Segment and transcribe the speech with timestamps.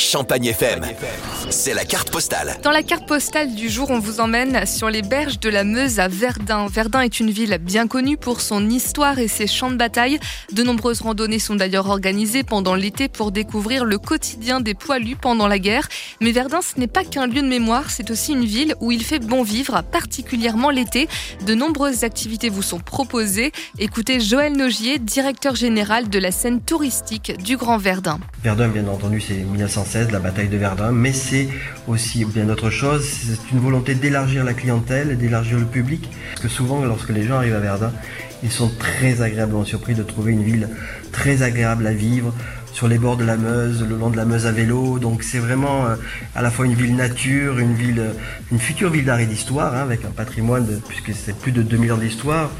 [0.00, 0.86] Champagne FM.
[1.50, 2.56] C'est la carte postale.
[2.62, 6.00] Dans la carte postale du jour, on vous emmène sur les berges de la Meuse
[6.00, 6.68] à Verdun.
[6.68, 10.18] Verdun est une ville bien connue pour son histoire et ses champs de bataille.
[10.52, 15.46] De nombreuses randonnées sont d'ailleurs organisées pendant l'été pour découvrir le quotidien des poilus pendant
[15.46, 15.86] la guerre.
[16.22, 19.04] Mais Verdun, ce n'est pas qu'un lieu de mémoire, c'est aussi une ville où il
[19.04, 21.08] fait bon vivre, particulièrement l'été.
[21.44, 23.52] De nombreuses activités vous sont proposées.
[23.78, 28.18] Écoutez Joël Nogier, directeur général de la scène touristique du Grand Verdun.
[28.42, 29.44] Verdun, bien entendu, c'est
[29.90, 31.48] 1916, la bataille de Verdun, mais c'est
[31.88, 33.04] aussi bien d'autres choses.
[33.04, 36.08] C'est une volonté d'élargir la clientèle, d'élargir le public.
[36.30, 37.92] Parce que souvent, lorsque les gens arrivent à Verdun,
[38.42, 40.68] ils sont très agréablement surpris de trouver une ville
[41.12, 42.32] très agréable à vivre,
[42.72, 44.98] sur les bords de la Meuse, le long de la Meuse à vélo.
[44.98, 45.96] Donc c'est vraiment euh,
[46.34, 48.12] à la fois une ville nature, une ville, euh,
[48.52, 51.62] une future ville d'art et d'histoire, hein, avec un patrimoine de, puisque c'est plus de
[51.62, 52.50] 2000 ans d'histoire.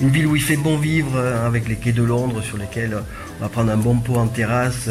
[0.00, 2.96] Une ville où il fait bon vivre, euh, avec les quais de Londres sur lesquels
[3.38, 4.88] on va prendre un bon pot en terrasse.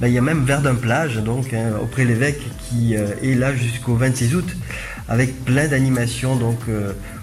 [0.00, 3.94] Ben, il y a même Verdun plage, donc hein, auprès l'évêque, qui est là jusqu'au
[3.94, 4.56] 26 août,
[5.08, 6.60] avec plein d'animations, donc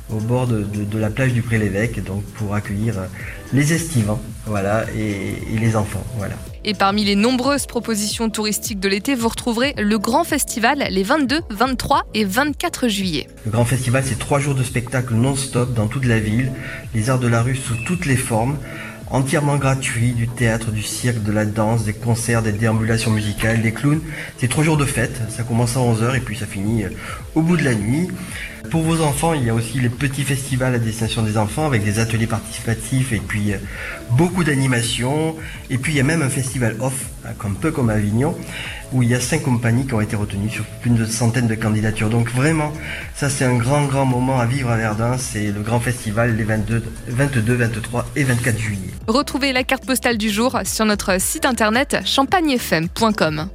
[0.10, 0.66] au bord de,
[0.98, 2.96] la plage du Pré-l'Évêque, donc pour accueillir
[3.54, 6.36] les estivants, voilà, et, et les enfants, voilà.
[6.64, 11.42] Et parmi les nombreuses propositions touristiques de l'été, vous retrouverez le Grand Festival les 22,
[11.50, 13.28] 23 et 24 juillet.
[13.46, 16.52] Le Grand Festival, c'est trois jours de spectacle non-stop dans toute la ville,
[16.94, 18.58] les arts de la rue sous toutes les formes
[19.10, 23.72] entièrement gratuit, du théâtre, du cirque, de la danse, des concerts, des déambulations musicales, des
[23.72, 24.02] clowns.
[24.38, 26.90] C'est trois jours de fête, ça commence à 11h et puis ça finit euh,
[27.36, 28.10] au bout de la nuit.
[28.70, 31.84] Pour vos enfants, il y a aussi les petits festivals à destination des enfants avec
[31.84, 33.58] des ateliers participatifs et puis euh,
[34.12, 35.36] beaucoup d'animations.
[35.70, 38.36] Et puis il y a même un festival off, un hein, peu comme Avignon,
[38.92, 41.56] où il y a cinq compagnies qui ont été retenues sur plus d'une centaine de
[41.56, 42.10] candidatures.
[42.10, 42.74] Donc vraiment,
[43.16, 45.18] ça c'est un grand grand moment à vivre à Verdun.
[45.18, 48.92] C'est le grand festival les 22, 22, 23 et 24 juillet.
[49.08, 53.50] Retrouvez la carte postale du jour sur notre site internet champagnefm.com.